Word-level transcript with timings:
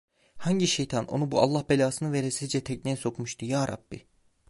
Hangi 0.37 0.67
şeytan 0.67 1.05
onu 1.07 1.31
bu 1.31 1.39
Allah 1.41 1.63
belasını 1.69 2.11
veresice 2.13 2.63
tekneye 2.63 2.95
sokmuştu 2.97 3.45
yarabbi? 3.45 4.07